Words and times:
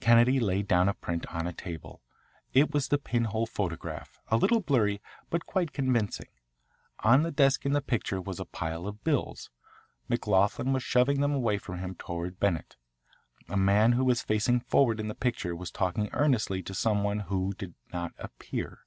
Kennedy 0.00 0.40
laid 0.40 0.66
down 0.66 0.88
a 0.88 0.94
print 0.94 1.26
on 1.26 1.46
a 1.46 1.52
table. 1.52 2.00
It 2.54 2.72
was 2.72 2.88
the 2.88 2.96
pinhole 2.96 3.44
photograph, 3.44 4.18
a 4.28 4.38
little 4.38 4.60
blurry, 4.60 5.02
but 5.28 5.44
quite 5.44 5.74
convincing. 5.74 6.30
On 7.00 7.26
a 7.26 7.30
desk 7.30 7.66
in 7.66 7.74
the 7.74 7.82
picture 7.82 8.18
was 8.18 8.40
a 8.40 8.46
pile 8.46 8.86
of 8.86 9.04
bills. 9.04 9.50
McLoughlin 10.08 10.72
was 10.72 10.82
shoving 10.82 11.20
them 11.20 11.34
away 11.34 11.58
from 11.58 11.80
him 11.80 11.94
toward 11.96 12.40
Bennett. 12.40 12.76
A 13.50 13.56
man 13.58 13.92
who 13.92 14.06
was 14.06 14.22
facing 14.22 14.58
forward 14.58 14.98
in 14.98 15.08
the 15.08 15.14
picture 15.14 15.54
was 15.54 15.70
talking 15.70 16.08
earnestly 16.14 16.62
to 16.62 16.72
some 16.72 17.04
one 17.04 17.18
who 17.18 17.52
did 17.58 17.74
not 17.92 18.12
appear. 18.16 18.86